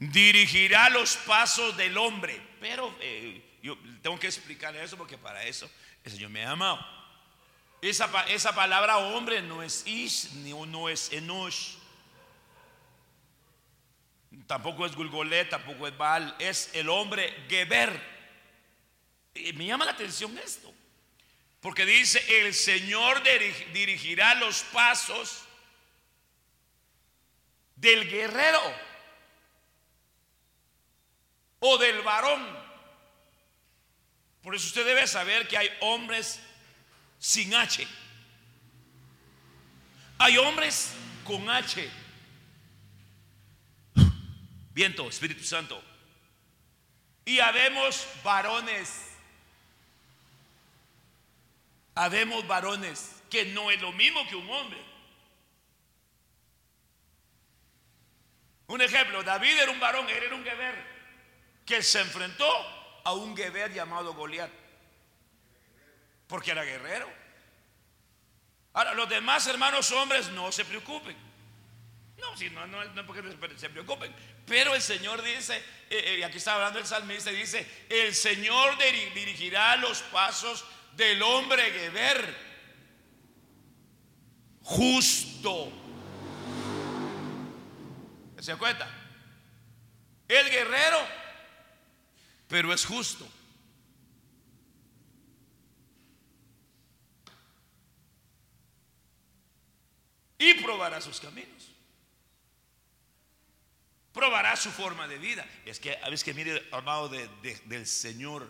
[0.01, 2.45] dirigirá los pasos del hombre.
[2.59, 5.71] Pero eh, yo tengo que explicarle eso porque para eso
[6.05, 6.87] el Señor me ha amado.
[7.81, 11.77] Esa, esa palabra hombre no es ish, ni no es enosh.
[14.47, 18.15] Tampoco es Gulgolet, tampoco es Baal, es el hombre Geber.
[19.35, 20.73] Y me llama la atención esto,
[21.61, 23.23] porque dice: El Señor
[23.73, 25.45] dirigirá los pasos
[27.77, 28.61] del guerrero
[31.61, 32.64] o del varón
[34.45, 36.39] por eso usted debe saber que hay hombres
[37.19, 37.89] sin H.
[40.19, 40.93] Hay hombres
[41.25, 41.91] con H.
[44.75, 45.83] Viento, Espíritu Santo.
[47.25, 49.13] Y habemos varones.
[51.95, 54.85] Habemos varones que no es lo mismo que un hombre.
[58.67, 60.83] Un ejemplo, David era un varón, él era un guerrero
[61.65, 64.51] que se enfrentó a un Geber llamado Goliat.
[66.27, 67.09] Porque era guerrero.
[68.73, 71.17] Ahora, los demás hermanos hombres no se preocupen.
[72.19, 73.23] No, si no, no, no porque
[73.57, 74.15] se preocupen.
[74.47, 75.57] Pero el Señor dice,
[75.91, 78.77] eh, eh, aquí está hablando el salmista, dice, el Señor
[79.15, 80.65] dirigirá los pasos
[80.97, 82.37] del hombre Geber,
[84.63, 85.73] justo.
[88.41, 88.89] ¿Se cuenta?
[90.29, 90.99] El guerrero,
[92.55, 93.29] pero es justo.
[100.39, 101.69] Y probará sus caminos
[104.13, 105.45] probará su forma de vida.
[105.67, 108.49] Es que a veces que mire, amado del Señor.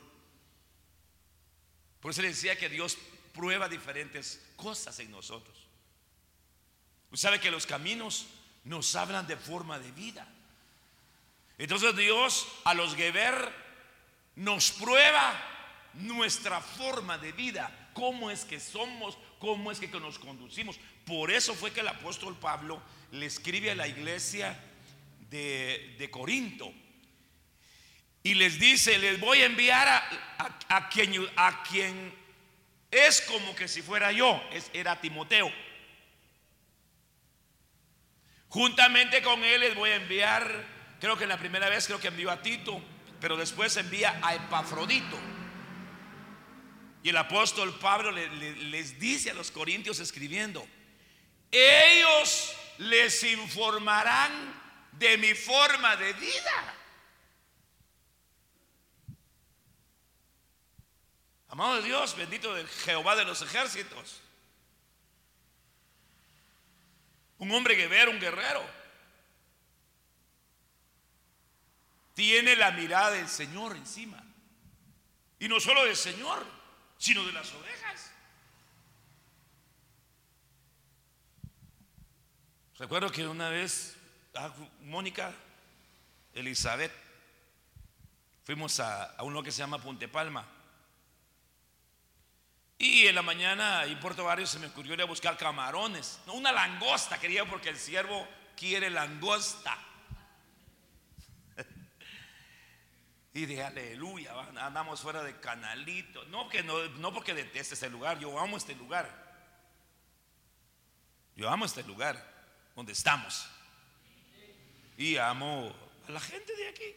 [2.01, 2.99] Por eso le decía que Dios
[3.33, 5.57] prueba diferentes cosas en nosotros.
[7.11, 8.27] Usted sabe que los caminos
[8.65, 10.29] nos hablan de forma de vida.
[11.57, 13.64] Entonces Dios a los Geber
[14.37, 15.41] nos prueba
[15.95, 20.79] nuestra forma de vida, cómo es que somos, cómo es que nos conducimos.
[21.07, 24.59] Por eso fue que el apóstol Pablo le escribe a la iglesia
[25.31, 26.73] de, Corinto.
[28.23, 29.89] Y les dice, les voy a enviar
[30.69, 32.15] a, quien, a quien
[32.91, 35.53] es como que si fuera yo, es, era Timoteo.
[38.49, 40.65] Juntamente con él les voy a enviar,
[41.01, 42.81] creo que la primera vez creo que envió a Tito,
[43.25, 45.19] pero después envía a Epafrodito.
[47.03, 50.69] Y el apóstol Pablo les dice a los corintios escribiendo,
[51.51, 54.31] ellos les informarán
[54.93, 56.75] de mi forma de vida.
[61.49, 64.21] Amado de Dios, bendito de Jehová de los ejércitos.
[67.39, 68.84] Un hombre guerrero, un guerrero.
[72.15, 74.23] Tiene la mirada del Señor encima.
[75.39, 76.47] Y no solo del Señor,
[76.97, 78.11] sino de las ovejas.
[82.79, 83.97] Recuerdo que una vez
[84.37, 84.51] Ah,
[84.81, 85.33] Mónica,
[86.33, 86.91] Elizabeth,
[88.45, 90.45] fuimos a, un lugar que se llama Punte Palma.
[92.77, 96.19] Y en la mañana en Puerto Barrio se me ocurrió ir a buscar camarones.
[96.27, 99.79] No, una langosta quería porque el siervo quiere langosta.
[103.35, 106.25] Y de aleluya, andamos fuera de canalito.
[106.27, 109.25] No, que no, no porque deteste ese lugar, yo amo este lugar.
[111.35, 112.33] Yo amo este lugar
[112.77, 113.49] donde estamos
[114.97, 115.75] y amo
[116.07, 116.95] a la gente de aquí.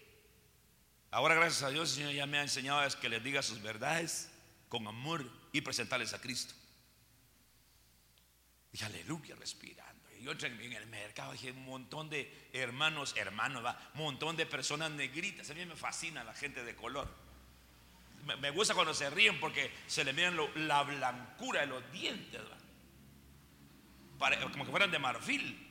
[1.10, 3.60] Ahora, gracias a Dios, el Señor ya me ha enseñado a que les diga sus
[3.62, 4.30] verdades
[4.69, 6.54] con amor y presentarles a Cristo.
[8.73, 10.07] Y aleluya, respirando.
[10.27, 13.63] Yo en el mercado dije un montón de hermanos, hermanos,
[13.93, 15.49] un montón de personas negritas.
[15.49, 17.07] A mí me fascina la gente de color.
[18.41, 20.37] Me, gusta cuando se ríen porque se le miran
[20.67, 22.41] la blancura de los dientes,
[24.51, 25.63] como que fueran de marfil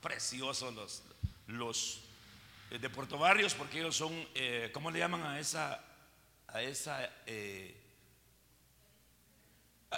[0.00, 1.02] preciosos los,
[1.46, 2.02] los
[2.70, 5.84] eh, de Puerto Barrios porque ellos son, eh, ¿cómo le llaman a esa,
[6.48, 7.79] a esa eh,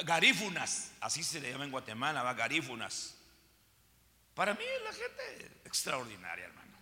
[0.04, 0.92] garífunas?
[1.00, 3.16] Así se le llama en Guatemala, va garífunas.
[4.34, 6.78] Para mí la gente extraordinaria, hermano.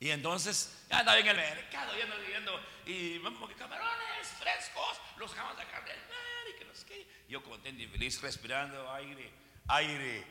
[0.00, 5.32] Y entonces, ya andaba en el mercado, ya viendo, y vamos que camarones frescos, los
[5.32, 7.06] acabamos de sacar del mar y que no sé.
[7.28, 10.24] Yo contento y feliz, respirando aire aire,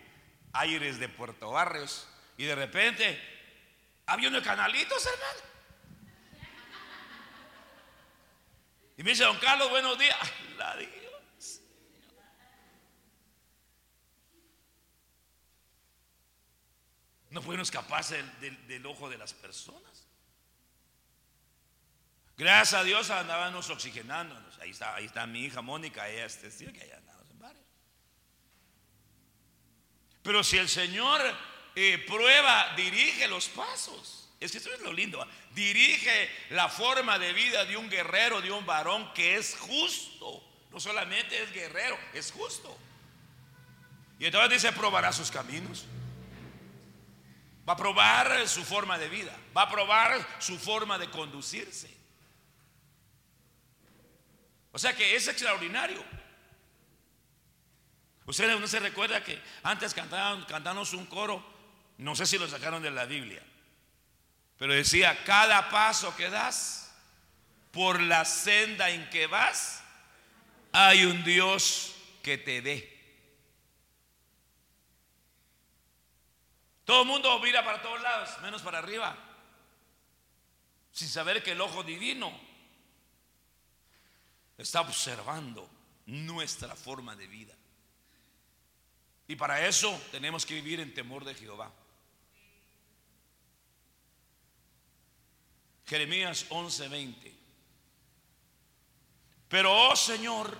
[0.53, 2.07] aires de Puerto Barrios.
[2.38, 3.19] Y de repente,
[4.05, 5.53] había unos canalitos, hermano.
[8.97, 10.17] Y me dice, don Carlos, buenos días.
[10.58, 11.62] La Dios.
[17.32, 18.23] No pudieron escaparse
[18.67, 20.08] del, ojo de las personas.
[22.38, 24.60] Gracias a Dios andábamos oxigenándonos.
[24.60, 26.99] Ahí está, ahí está mi hija Mónica, ella es testigo que allá
[30.23, 31.21] Pero si el Señor
[31.75, 34.22] eh, prueba, dirige los pasos.
[34.39, 35.26] Es que esto es lo lindo.
[35.54, 40.43] Dirige la forma de vida de un guerrero, de un varón que es justo.
[40.72, 42.78] No solamente es guerrero, es justo.
[44.20, 45.86] Y entonces dice, probará sus caminos.
[47.68, 49.36] Va a probar su forma de vida.
[49.55, 51.89] Va a probar su forma de conducirse.
[54.74, 56.03] O sea que es extraordinario.
[58.26, 61.45] Ustedes no se recuerda que antes cantaban, cantamos un coro,
[61.97, 63.43] no sé si lo sacaron de la Biblia,
[64.64, 66.89] pero decía, cada paso que das
[67.74, 69.84] por la senda en que vas,
[70.72, 72.89] hay un Dios que te ve.
[76.86, 79.18] Todo el mundo mira para todos lados, menos para arriba,
[80.93, 82.32] sin saber que el ojo divino
[84.57, 85.70] está observando
[86.05, 87.53] nuestra forma de vida.
[89.28, 91.70] Y para eso tenemos que vivir en temor de Jehová.
[95.94, 97.32] Jeremías 11:20.
[99.48, 100.58] Pero, oh Señor,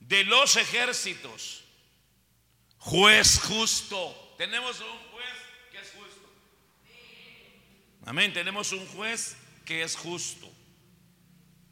[0.00, 1.62] de los ejércitos,
[2.78, 4.34] juez justo.
[4.36, 5.36] Tenemos un juez
[5.70, 6.28] que es justo.
[8.04, 10.50] Amén, tenemos un juez que es justo.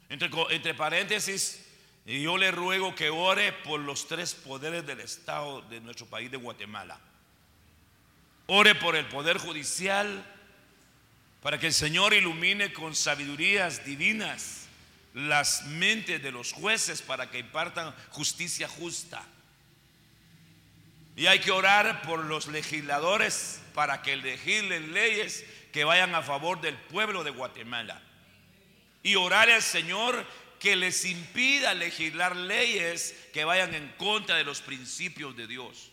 [0.07, 1.61] Entre, entre paréntesis,
[2.05, 6.37] yo le ruego que ore por los tres poderes del Estado de nuestro país de
[6.37, 6.97] Guatemala.
[8.47, 10.31] Ore por el poder judicial,
[11.41, 14.67] para que el Señor ilumine con sabidurías divinas
[15.13, 19.25] las mentes de los jueces para que impartan justicia justa.
[21.15, 26.59] Y hay que orar por los legisladores para que legislen leyes que vayan a favor
[26.59, 28.01] del pueblo de Guatemala.
[29.03, 30.25] Y orar al Señor
[30.59, 35.91] que les impida legislar leyes que vayan en contra de los principios de Dios.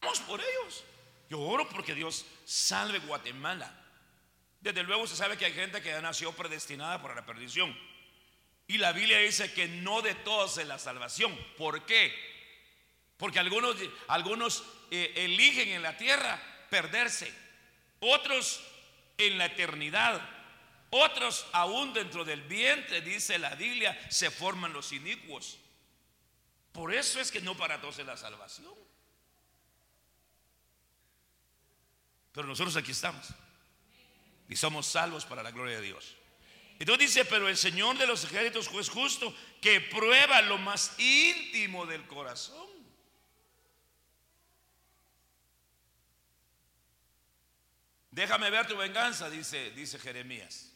[0.00, 0.84] Vamos por ellos.
[1.30, 3.72] Yo oro porque Dios salve Guatemala.
[4.60, 7.76] Desde luego se sabe que hay gente que ya nació predestinada para la perdición.
[8.66, 11.36] Y la Biblia dice que no de todos es la salvación.
[11.58, 12.14] ¿Por qué?
[13.18, 13.76] Porque algunos,
[14.08, 16.40] algunos eh, eligen en la tierra
[16.70, 17.32] perderse.
[18.00, 18.62] Otros
[19.18, 20.20] en la eternidad.
[20.90, 25.58] Otros aún dentro del vientre, dice la Biblia, se forman los inicuos.
[26.72, 28.74] Por eso es que no para todos es la salvación.
[32.34, 33.28] Pero nosotros aquí estamos.
[34.48, 36.16] Y somos salvos para la gloria de Dios.
[36.80, 41.86] Entonces dice, pero el Señor de los ejércitos es justo que prueba lo más íntimo
[41.86, 42.68] del corazón.
[48.10, 50.72] Déjame ver tu venganza, dice, dice Jeremías.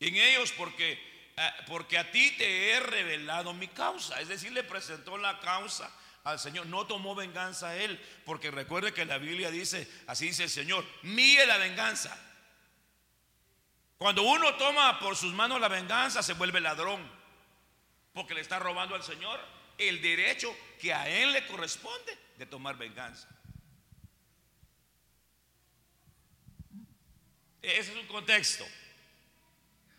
[0.00, 0.92] Y en ellos porque,
[1.36, 4.20] eh, porque a ti te he revelado mi causa.
[4.20, 5.90] Es decir, le presentó la causa
[6.30, 6.66] al Señor.
[6.66, 10.84] No tomó venganza a él, porque recuerde que la Biblia dice, así dice el Señor,
[11.02, 12.16] mire la venganza.
[13.98, 17.04] Cuando uno toma por sus manos la venganza, se vuelve ladrón,
[18.14, 19.40] porque le está robando al Señor
[19.76, 23.28] el derecho que a él le corresponde de tomar venganza.
[27.60, 28.64] Ese es un contexto.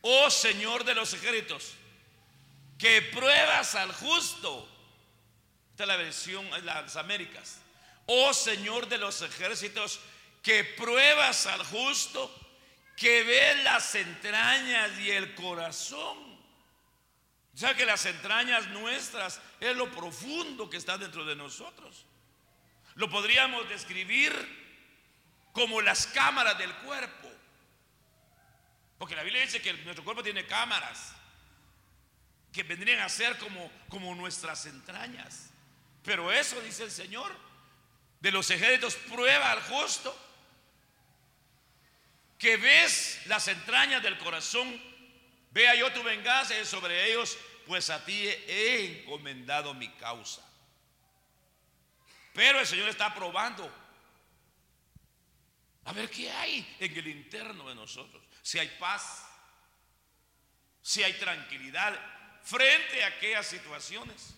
[0.01, 1.73] Oh Señor de los ejércitos,
[2.77, 4.67] que pruebas al justo
[5.85, 7.59] la versión de las Américas.
[8.05, 9.99] Oh Señor de los ejércitos,
[10.41, 12.33] que pruebas al justo,
[12.95, 16.17] que ves las entrañas y el corazón.
[17.53, 22.05] Ya que las entrañas nuestras es lo profundo que está dentro de nosotros.
[22.95, 24.33] Lo podríamos describir
[25.51, 27.29] como las cámaras del cuerpo.
[28.97, 31.13] Porque la Biblia dice que nuestro cuerpo tiene cámaras
[32.51, 35.48] que vendrían a ser como, como nuestras entrañas.
[36.03, 37.31] Pero eso dice el Señor,
[38.19, 40.17] de los ejércitos prueba al justo,
[42.37, 44.81] que ves las entrañas del corazón,
[45.51, 47.37] vea yo tu venganza sobre ellos,
[47.67, 50.41] pues a ti he encomendado mi causa.
[52.33, 53.69] Pero el Señor está probando.
[55.85, 58.23] A ver qué hay en el interno de nosotros.
[58.41, 59.25] Si hay paz,
[60.81, 61.99] si hay tranquilidad
[62.43, 64.35] frente a aquellas situaciones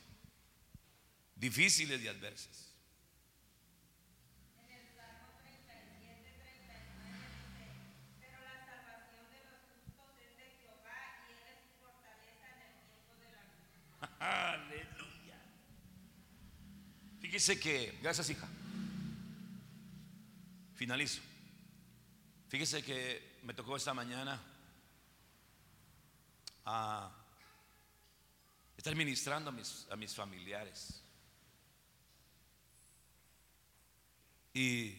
[1.41, 2.67] difíciles y adversas.
[14.19, 15.41] Aleluya.
[17.21, 18.47] Fíjese que, gracias hija.
[20.75, 21.21] Finalizo.
[22.49, 24.39] Fíjese que me tocó esta mañana
[26.65, 27.11] a
[28.77, 31.00] estar ministrando a mis, a mis familiares.
[34.53, 34.97] Y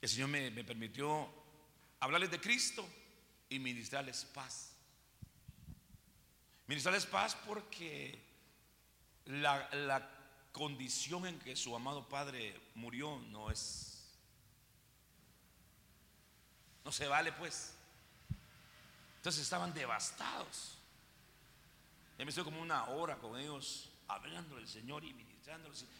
[0.00, 1.28] el Señor me, permitió
[2.00, 2.88] hablarles de Cristo
[3.48, 4.72] y ministrarles paz.
[6.66, 8.20] Ministrarles paz porque
[9.26, 10.08] la, la
[10.52, 14.04] condición en que su amado Padre murió no es,
[16.84, 17.74] no se vale pues.
[19.16, 20.78] Entonces estaban devastados.
[22.18, 25.14] Y me estoy como una hora con ellos hablando del Señor y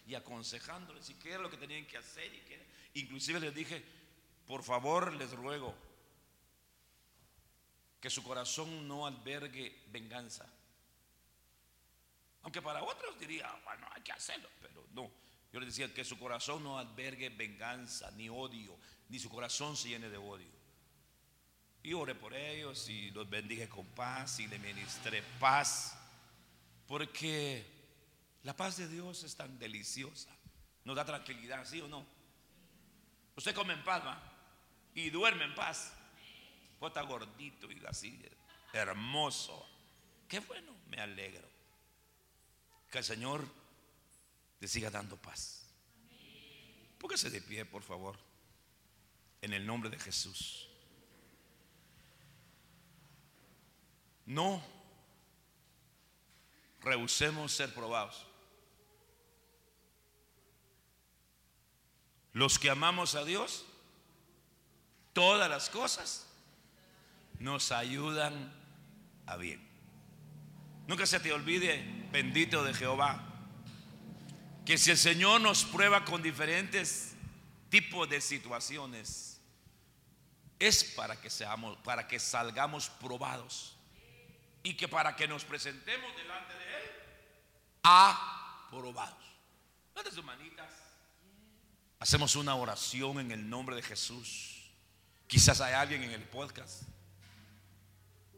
[0.06, 2.32] y aconsejándoles y qué era lo que tenían que hacer.
[2.32, 3.82] Y qué Inclusive les dije,
[4.46, 5.74] por favor les ruego
[8.00, 10.46] que su corazón no albergue venganza.
[12.42, 15.10] Aunque para otros diría, bueno, hay que hacerlo, pero no.
[15.52, 18.76] Yo les decía que su corazón no albergue venganza, ni odio,
[19.08, 20.50] ni su corazón se llene de odio.
[21.84, 25.98] Y oré por ellos y los bendije con paz y le ministré paz
[26.86, 27.81] Porque
[28.44, 30.30] la paz de Dios es tan deliciosa.
[30.84, 32.04] Nos da tranquilidad, ¿sí o no?
[33.36, 34.02] Usted come en paz,
[34.94, 35.92] Y duerme en paz.
[36.78, 38.20] Pues está gordito y así,
[38.72, 39.66] hermoso.
[40.28, 41.48] Qué bueno, me alegro.
[42.90, 43.46] Que el Señor
[44.58, 45.66] le siga dando paz.
[46.98, 48.18] Póngase de pie, por favor.
[49.40, 50.68] En el nombre de Jesús.
[54.26, 54.62] No
[56.80, 58.31] rehusemos ser probados.
[62.32, 63.64] Los que amamos a Dios,
[65.12, 66.26] todas las cosas
[67.38, 68.52] nos ayudan
[69.26, 69.60] a bien.
[70.86, 73.22] Nunca se te olvide, bendito de Jehová,
[74.64, 77.14] que si el Señor nos prueba con diferentes
[77.68, 79.40] tipos de situaciones,
[80.58, 83.76] es para que seamos, para que salgamos probados
[84.62, 86.90] y que para que nos presentemos delante de Él
[87.82, 89.18] aprobados.
[89.94, 90.70] ¿Dónde sus manitas?
[92.02, 94.72] Hacemos una oración en el nombre de Jesús.
[95.28, 96.82] Quizás hay alguien en el podcast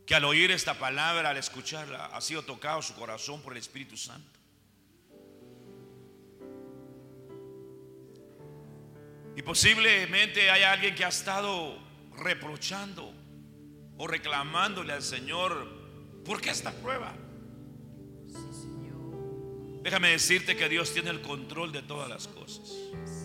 [0.07, 3.97] que al oír esta palabra, al escucharla, ha sido tocado su corazón por el Espíritu
[3.97, 4.39] Santo.
[9.35, 11.79] Y posiblemente hay alguien que ha estado
[12.19, 13.15] reprochando
[13.97, 17.15] o reclamándole al Señor ¿Por qué esta prueba?
[19.81, 23.24] Déjame decirte que Dios tiene el control de todas las cosas.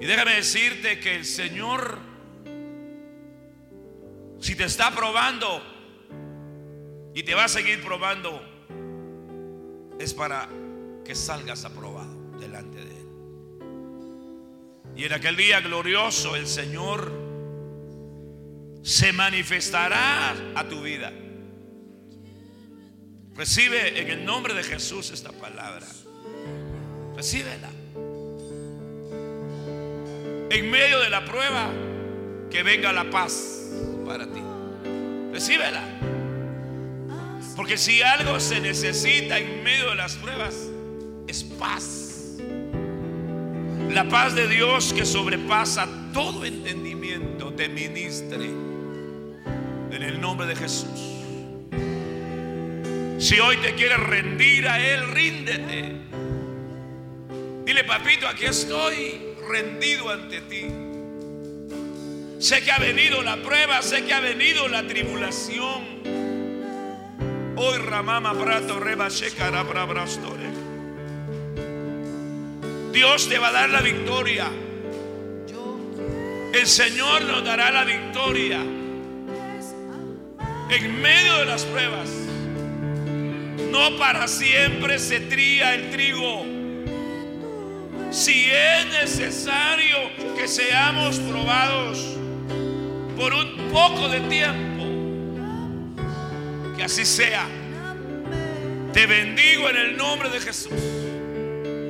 [0.00, 1.98] Y déjame decirte que el Señor,
[4.40, 5.62] si te está probando
[7.14, 8.42] y te va a seguir probando,
[9.98, 10.48] es para
[11.04, 13.06] que salgas aprobado delante de Él.
[14.96, 17.12] Y en aquel día glorioso el Señor
[18.82, 21.12] se manifestará a tu vida.
[23.34, 25.86] Recibe en el nombre de Jesús esta palabra.
[27.14, 27.79] Recíbela.
[30.50, 31.70] En medio de la prueba,
[32.50, 33.70] que venga la paz
[34.04, 34.42] para ti.
[35.32, 35.82] Recíbela.
[37.54, 40.68] Porque si algo se necesita en medio de las pruebas,
[41.28, 42.38] es paz.
[43.90, 48.46] La paz de Dios que sobrepasa todo entendimiento te ministre.
[48.46, 51.20] En el nombre de Jesús.
[53.18, 55.94] Si hoy te quieres rendir a Él, ríndete.
[57.64, 60.66] Dile, papito, aquí estoy rendido ante ti.
[62.38, 66.00] Sé que ha venido la prueba, sé que ha venido la tribulación.
[67.56, 69.08] Hoy Ramama Prato Reba.
[72.92, 74.48] Dios te va a dar la victoria.
[76.52, 78.60] El Señor nos dará la victoria
[80.70, 82.08] en medio de las pruebas.
[83.70, 86.49] No para siempre se tría el trigo.
[88.10, 89.96] Si es necesario
[90.36, 92.16] que seamos probados
[93.16, 94.84] por un poco de tiempo,
[96.76, 97.46] que así sea.
[98.92, 100.72] Te bendigo en el nombre de Jesús.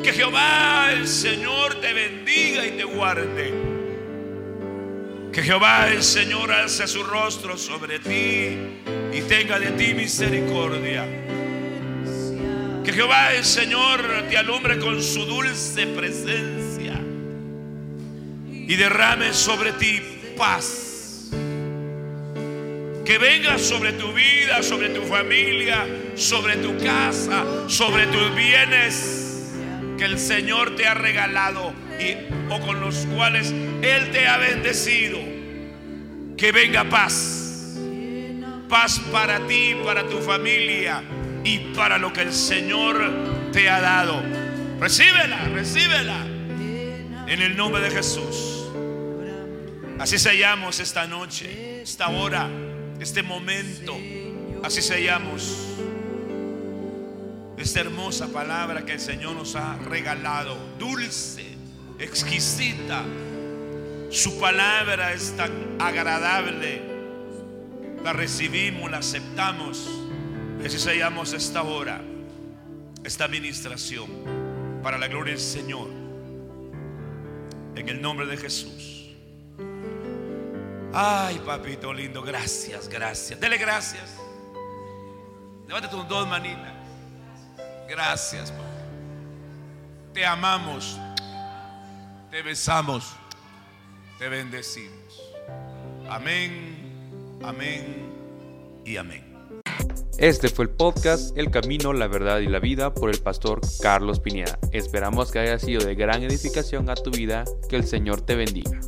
[0.03, 3.55] Que Jehová el Señor te bendiga y te guarde.
[5.33, 8.59] Que Jehová el Señor alce su rostro sobre ti
[9.13, 11.07] y tenga de ti misericordia.
[12.85, 16.99] Que Jehová el Señor te alumbre con su dulce presencia
[18.51, 20.01] y derrame sobre ti
[20.37, 21.31] paz.
[23.05, 29.53] Que venga sobre tu vida, sobre tu familia, sobre tu casa, sobre tus bienes
[29.99, 32.15] que el Señor te ha regalado y,
[32.51, 33.53] o con los cuales
[33.83, 35.19] Él te ha bendecido.
[36.39, 37.77] Que venga paz.
[38.71, 41.03] Paz para ti, para tu familia
[41.45, 44.23] y para lo que el Señor te ha dado.
[44.79, 46.27] Recíbela, recíbela.
[47.27, 48.67] En el nombre de Jesús.
[49.99, 52.49] Así sellamos esta noche, esta hora,
[52.99, 53.97] este momento.
[54.63, 55.57] Así sellamos
[57.57, 60.57] esta hermosa palabra que el Señor nos ha regalado.
[60.79, 61.45] Dulce,
[61.99, 63.05] exquisita.
[64.11, 66.83] Su palabra es tan agradable.
[68.03, 70.00] La recibimos, la aceptamos
[70.63, 72.01] y así sellamos esta hora,
[73.05, 74.09] esta administración,
[74.83, 75.89] para la gloria del Señor.
[77.77, 79.11] En el nombre de Jesús.
[80.93, 83.41] Ay, papito lindo, gracias, gracias.
[83.41, 84.17] Dele gracias.
[85.67, 86.75] Levántate tus dos manitas.
[87.89, 88.65] Gracias, papá.
[90.13, 90.99] Te amamos.
[92.31, 93.15] Te besamos.
[94.19, 95.23] Te bendecimos.
[96.09, 98.13] Amén, amén
[98.85, 99.30] y amén.
[100.21, 104.21] Este fue el podcast El Camino, la Verdad y la Vida por el pastor Carlos
[104.21, 104.59] Pineda.
[104.71, 107.45] Esperamos que haya sido de gran edificación a tu vida.
[107.71, 108.81] Que el Señor te bendiga.